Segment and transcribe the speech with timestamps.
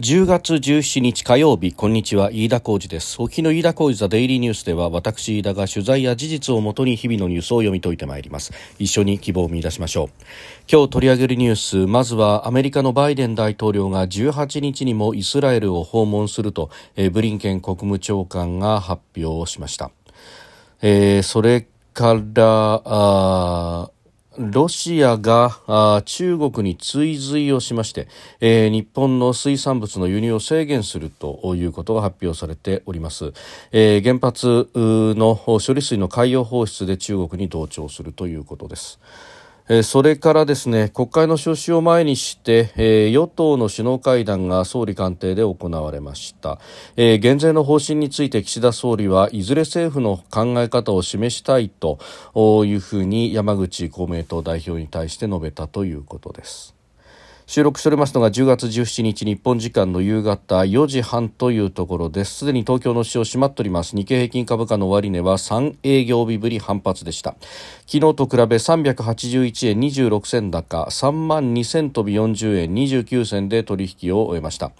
[0.00, 3.20] 10月17日火曜日こんにちは飯田浩二です。
[3.20, 8.52] 沖の飯田浩二ザデイリーニュースでは私飯田が取材や事実をもとに日々のニュースを読み解いてまいります。
[8.78, 10.10] 一緒に希望を見出しましょう。
[10.70, 19.90] 今日取り上げるニュースまずはアメリカのバイデン大統領が18日にもイスラエルを訪問すると、えブリンケン国務長官が発表しました、
[20.80, 23.90] えー、それから
[24.38, 28.08] ロシアが中国に追随をしまして、
[28.40, 33.32] えー、日本の水産物の輸入を制限するということが発表されております、
[33.72, 39.00] えー、原発の処理水の海洋放出で中国に同調するということです。
[39.82, 46.58] それからですね国会の召集を前にして、与党の首脳会談が総理官邸で行われました、
[46.96, 51.98] 減税の方針について岸田総理はいずれ政府の考え方を示したいと
[52.64, 56.77] いうふうに山口公明党代表に対して述べたということです。
[57.48, 62.40] 収録しておりますのが10月17日日本時間の夕方4時半というところです。
[62.40, 63.96] すでに東京の市場閉まっております。
[63.96, 67.36] 日経平均株価の終値は3営業日ぶり反発でした。
[67.86, 74.70] 昨日と比べ381円26銭高3万2000飛び40円29銭で取引を終えました。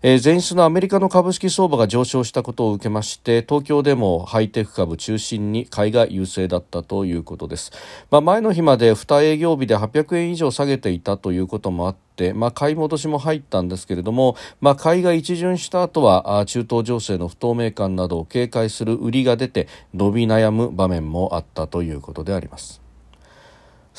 [0.00, 7.72] えー、前日のアメリカの株式相場が上昇したことを受けまして東京でもハイテク株中心に買いが優勢だったということです、
[8.08, 22.87] まあ、前の日まで2営業日で800円以上下げていたということもあってまあ、買い戻しも入ったんですけれども、まあ、買いが一巡した後は中東情勢の不透明感などを警戒する売りが出て伸び悩む場面もあったということであります。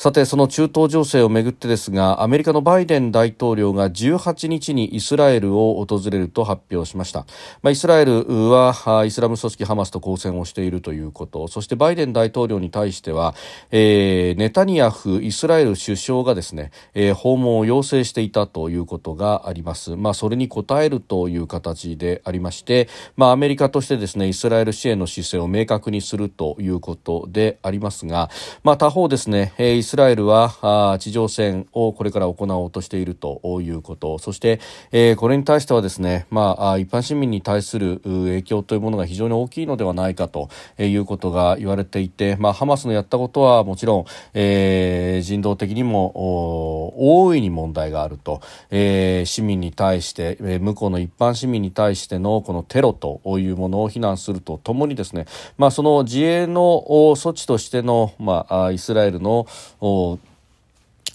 [0.00, 7.26] さてその中東情勢をめぐってですがアメリカのバイデン大統領が18日にイスラエルを訪れると発表しました、
[7.60, 11.48] まあ、イスラエルはイスラム組織ハマスと交戦をしているということ。
[11.48, 13.34] そしてバイデン大統領に対しては、
[13.70, 28.30] えー、ネタニヤフイスラエル首相がですね、えー、訪問を要請していたということがあります、まあ、それに応えるという形でありまして、まあ、アメリカとしてですねイスラエル支援の姿勢を明確にするということでありますが、
[28.62, 34.20] まあ、他方ですね、えースラエルは地上戦をこれから行おうとしているということ。
[34.20, 34.60] そして、
[34.92, 55.26] えー、これに対してはですね、まあ、一般市民に対する影響というものが非常に大きいのではないかということが言われていて、まあ、ハマスのやったことはもちろん、えー、人道的にも大いに問題があると、えー、市民に対して、えー、向こうの一般市民に対してのこのテロというものを非難するとともにですね、
[55.58, 59.48] まあ、その自衛の措置としての、まあ、イスラエルの
[59.80, 60.16] 어,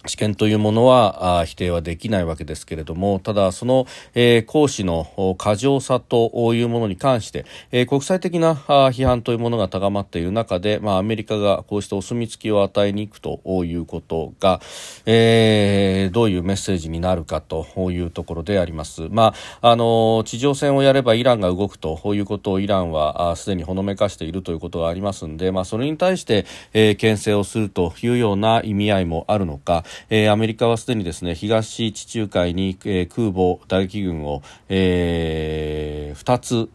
[0.05, 14.61] 試験というものは否定はできないわけですけれどもただその、えー、行使の過剰さというものに関して、えー、国際的な批判というものが高まっている中で、まあ、アメリカがこうしたお墨付きを与えに行くということが、
[15.05, 19.07] えー、どういうメッセージになるかというところであります。
[19.09, 36.69] まあ、あの地上戦をやればイランが動くということをイランはすでにほのめかしているということがありますので、まあ、それに対して、えー、牽制をするというような意味合いもあるのか、えー、アメリカはすでにですね東地中海に、えー、空母打撃群を、えー、2つ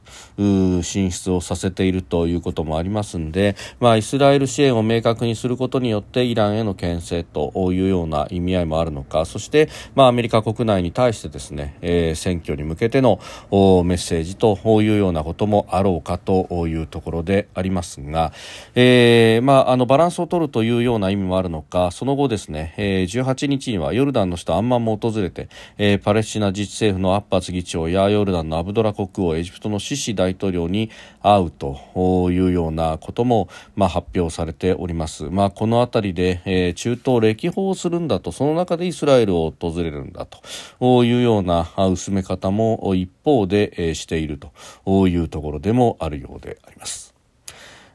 [0.83, 13.19] 進出をさせているということもありますので、まあ、イスラエル支援を明確にすることによってイランへの牽制というような意味合いもあるのかそして、まあ、アメリカ国内に対してですね、えー、選挙に向けての
[13.51, 18.33] メッセージというようなこともあろうかというところでありますが、
[18.75, 25.49] えーまあ、あのバランスを取るというような意味もあるのかその後ですね、えー、18日にはヨルダンの首都アンマンも訪れて、
[25.79, 30.91] えー、パレスチナ自治政府のアッバス議長やヨルダンのアブドラ国王エジプトのシシ大統領に
[31.23, 44.39] 会うというようなことも、まあ、発表されております、まあ、この辺りで、えー、中東歴訪するんだとその中でイスラエルを訪れるんだというような薄め方も一方で、えー、している
[44.87, 47.10] というところでもあるようであります。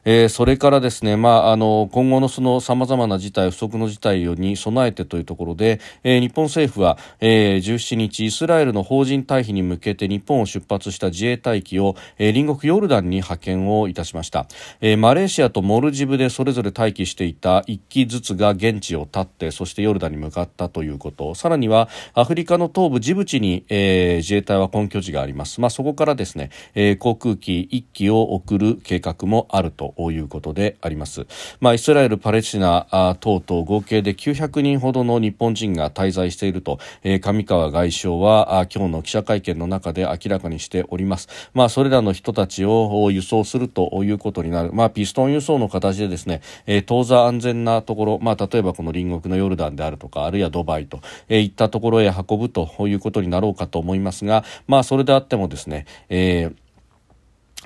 [0.06, 14.46] えー、それからですね、まあ、あの今後のその様々な事態不測の事態に備えてというところで、えー、日本政府は、えー、17日イスラエルの邦人退避に向けて日本を出発した自衛隊機を、えー、隣国ヨルダンに派遣をいたしました、
[14.80, 21.34] えー、マレーシアとモルジブでそれぞれ待機していた1機ずつが現地を立ってそしてヨルダンに向かったということ。
[21.34, 29.95] さらにはアフリカの東部ジブチに、えー、自衛隊は根拠地があります、まあ、そこからですね、えー、航空機1機を送る計画もあると。
[29.98, 31.26] いうことであります。
[31.60, 41.28] まあ、イスラエル、パレスチナ等々合計で900人ほどの日本人が滞在していると、えー、上川外相は今日の記者会見の中で明らかにしております。
[41.54, 44.72] まあ、それらの人たちを輸送するということになる。
[44.72, 56.65] まあ、ピストン輸送の形でですね、えー、当座安全なところ、まあ、例えばこの隣国のヨルダンであるとか、あるいはドバイと、えー、いったところへ運ぶということになろうかと思いますが、まあ、それであってもですね、えー、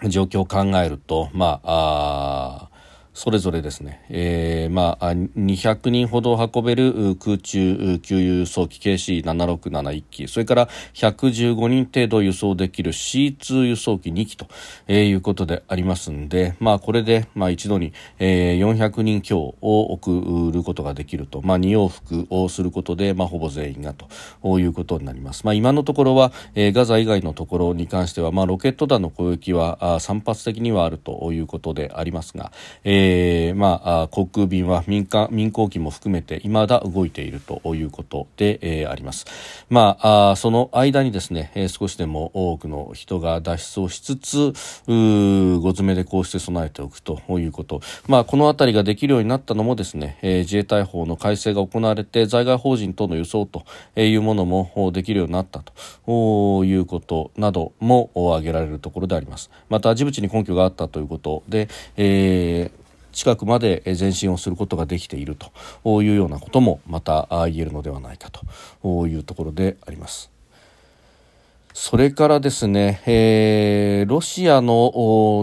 [0.08, 2.70] 状況を考えると、まあ、あ
[3.21, 14.47] それぞれですね、えー、まあ、200人ほど運べる空中給油輸送機 KC7671 機、それから115人程度輸送できる C2 輸送機2機と、
[14.89, 25.45] えー、いうことでありますんで、まあ、これで、まあ、一度に、えー、400人強を送ることができると、まあ、2往復をすることで、まあ、ほぼ全員がということになります。
[25.45, 32.51] まあ、今のところは、えー、ガザ以外のところに関しては、まあ、ロケット弾の攻撃は散発的にはあるということでありますが、
[32.83, 39.27] えーえー、まあ、航空便は民間民航機も含めて未だ動いているということで、えー、あります。
[39.69, 44.53] まあ、その間にですね、えー、少しでも多くの人が脱出をしつつ、
[44.87, 47.81] うご詰めでこうして備えておくということ。
[48.07, 53.65] まあ、このあたりができるようになったのもですね、えー、自衛隊法の改正が行われて、在外邦人等の輸送と
[53.97, 55.65] いうものもできるようになった
[56.07, 59.51] ということなども挙げられるところであります。
[59.69, 62.81] また、ジブチに根拠があったということで、えー
[63.21, 65.37] 近くまで前進をすることができている
[65.85, 70.31] というようなこともまた言えるのではないかというところであります。
[71.73, 74.93] それからですね、えー、ロシアの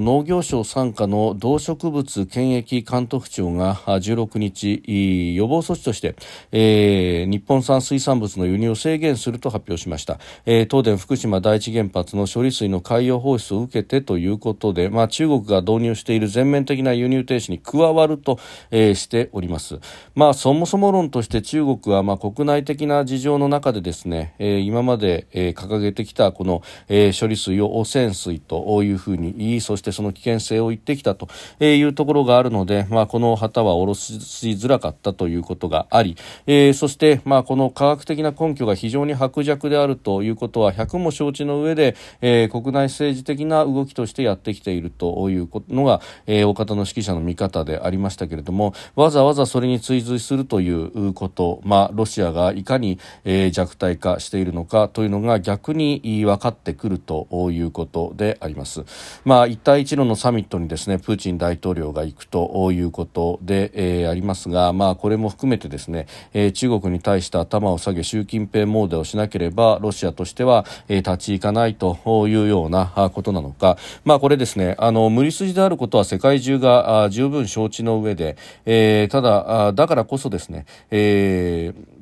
[0.02, 6.16] 農業省傘下の動植物検疫監督庁が16日予防措置として、
[6.52, 18.38] えー、日本産水産物の輸入を制限すると発表しました、えー、東電福島第一原発の処理水の海洋放出を受けてということで、まあ、中国が導入している全面的な輸入停止に加わると、
[18.72, 19.80] えー、しております、
[20.14, 31.30] まあ、そもそも論として中国は、まあ、国内的な事情の中でですね、えー、今まで、掲げてきたこの、えー、処理水を汚染水というふうに言いそしてその危険性を言ってきたと
[31.64, 34.14] いうところがあるので、まあ、この旗は下ろし
[34.52, 36.18] づらかったということがあり、
[36.48, 58.84] えー、そして、まあ、この科学的な根拠が非常に薄弱であるということは100も承知の上で、えー、国内政治的な動きとしてやってきているというのが、えー、大方の指揮者の見方でありましたけれどもわざわざそれに追随するということ、まあ、ロシアがいかに、えー、弱体化しているのかというのが逆に分かってくるということであります。
[59.26, 81.98] まあ、一帯一路のサミットにですね、プーチン大統領が行くということで、えー、ありますが、まあ、これも含めてですね、えー、中国に対して頭を下げ習近平モードをしなければ、ロシアとしては、えー、立ち行かないというようなことなのか、まあ、これですね、あの、無理筋であることは世界中が十分承知の上で、えー、ただ、だからこそですね、えー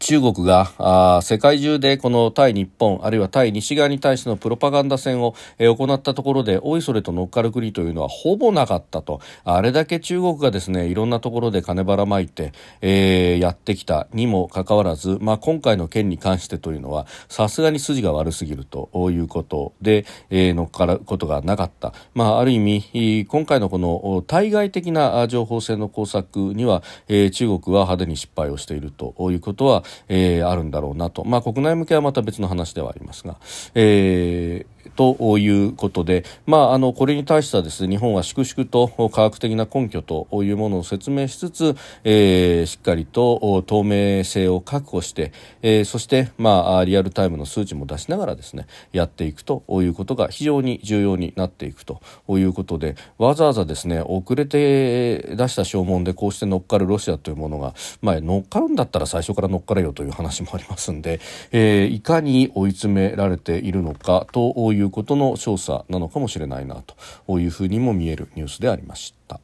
[0.00, 9.20] 中国があ世界中でこの対日本あるいは対西側に対してのプロパガンダ戦を、え、行ったところでおいそれと乗っかる国というのはほぼなかったと。
[9.44, 31.24] あれだけ中国がですねいろんなところで金ばらまいて、えー、やってきたにもかかわらず、まあ、今回の件に関してというのはさすがに筋が悪すぎるということで、えー、乗っかることがなかった、まあ、ある意味今回のこの対外的な情報戦の工作には、えー、中国は派手に失敗をしているということはは、えー、あるんだろうなと。
[31.24, 33.36] まあ、国内向けはまた別の話ではありますが、
[33.74, 45.32] えー、ということで、まあ、あのこれに対してはですね日本は粛々と科学的な根拠というものを説明しつつ、えー、しっかりと透明性を確保して、
[45.62, 61.20] えー、そして、まあ、リアルタイムの数値も出しながらですねやっていくということが非常に重要になっていくということでわざわざですね遅れて出した証文でこうして乗っかるロシアというものが、まあ、乗っかるんだったら最初から乗っかれよという話もありますんで、
[61.52, 66.82] えー、いかに追い詰められているのかといういうことの調査なのかもしれないな
[67.26, 69.40] というふうにも見えるニュースでありました。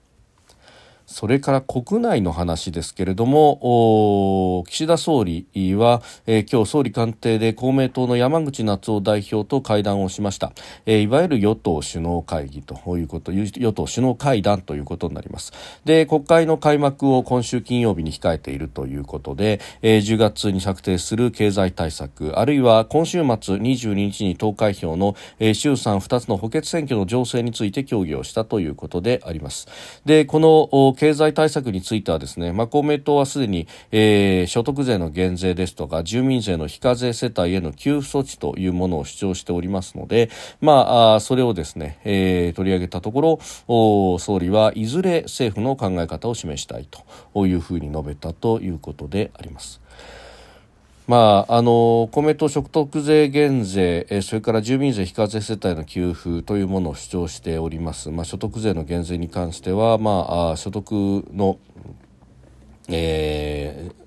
[1.07, 5.47] それから国内の話ですけれども、岸田総理
[5.77, 10.53] は、えー、今日総理官邸で公明党の山口夏夫代表と会談をしました。
[10.85, 15.53] えー、いわゆる与党首脳会議ということ、与党首脳会談ということになります。
[15.85, 29.69] で、国会の開幕を今週金曜日に控えているということで、えー、10月に策定する経済対策、あるいは今週末22日に投開票の、えー、衆参2つの補欠選挙の情勢について協議をしたということであります。
[30.05, 43.39] で、この経済対策についてはですね、まあ、公明党はすでに、えー、所得税の減税ですとか住民税の非課税世帯への給付措置というものを主張しておりますので、まあ、それをですね、えー、取り上げたとこ
[43.69, 46.89] ろ総理はいずれ政府の考え方を示したい
[47.33, 49.86] というふうに述べたということであります。
[51.07, 60.91] まあ、あの公明党所得税減税、えそれから住民税非課税世帯の給付というものを主張しております、まあ、所得税の減税に関しては、まあ、所得
[61.33, 61.59] の、
[62.89, 64.07] えー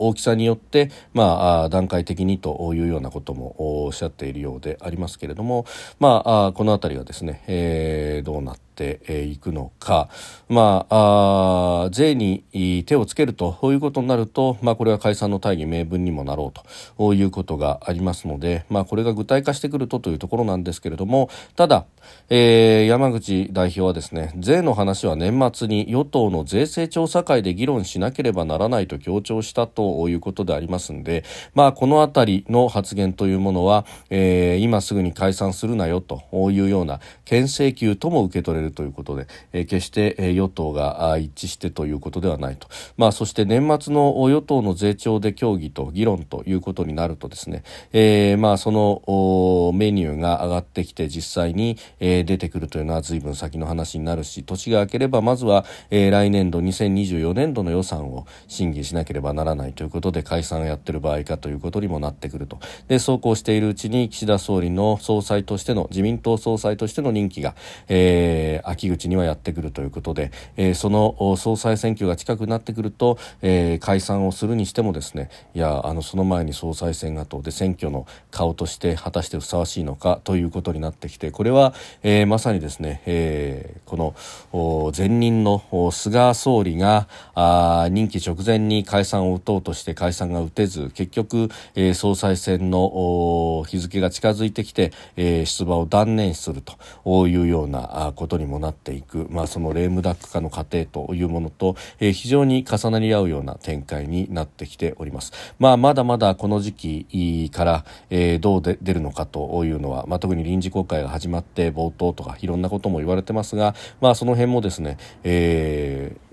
[0.00, 5.66] 大きさによって、まあ、段階的にというようなこともおっしゃっているようでありますけれども、
[5.98, 10.08] まあ、この辺りはですね、えー、どうなってていくのか、
[10.48, 12.44] まあ、あ税に
[12.86, 21.84] 手をつけるということになると、まあ、これは解散の大義名分にもなろうということがありますので、まあ、これが具体化してくるとというところなんですけれどもただ、
[22.30, 47.62] えー、山口代表はですね税の話は年末に与党の税制調査会で議論しなければならないと強調したということでありますので、まあ、この辺りの発言というものは、えー、今すぐに解散するなよというような牽制球とも受け取れるということで、えー、決して、え与党が一致してということではないと、まあ、そして年末の与党の税調で協議と議論ということになるとですね、
[47.92, 62.58] えー、まあそのメニューが上がってきて実際に、えー、出てくるというのは随分先の話になるし年が明ければまずは、えー、来年度2024年度の予算を審議しなければならないということで解散をやってる場合かということにもなってくると。
[62.88, 67.54] でそうこうしているうちに岸田総理の総裁としての自民党総裁としての任期が、
[67.88, 84.14] えー、秋口にはやってくるということで、えー、その総裁選挙が近くなってくると、えー、解散をするにしてもですねいやあのその前に総裁選がとで選挙の顔として果たしてふさわしいのかということになってきてこれは、えー、まさにですね、えー、こ
[84.52, 105.32] の前任の菅総理があ任期直前に解散を打とうとして解散が打てず結局、えー、総裁選の日付が近づいてきて、えー、出馬を断念するというようなことににもなっていく、まあ、そのレームダック化の過程というものと、えー、非常に重なり合うような展開になってきております。
[105.58, 116.30] まあ、まだまだこの時期から、えー、どうで出るのかというのは、まあ、特に臨時国会が始まって冒頭とかいろんなことも言われてますが、まあ、その辺もですね、えー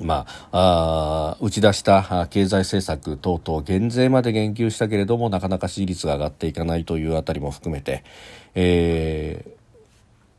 [0.00, 8.04] まあ、あ打ち出した経済政策等々減税まで言及したけれどもなかなか支持率が上がっていかないというあたりも含めて、
[8.54, 9.57] えー、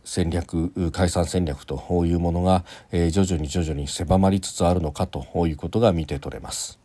[0.10, 6.80] 戦略解散戦略というものが、えー、徐々に徐々に狭まりつつあるのかということが見て取れます。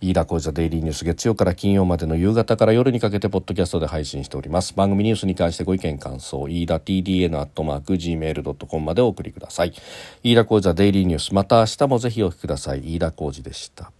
[0.00, 4.72] 飯田小座デイリーニュース月曜から金曜までの夕方から夜にかけてポッドキャストで配信しております。
[4.74, 9.74] 番組ニュースに関してご意見感想飯田 TDN アットマーク Gmail.com までお送りください。
[10.22, 12.94] 飯田小座デイリーニュースまた明日もぜひお聞きください。
[12.94, 13.92] 飯田小路でした。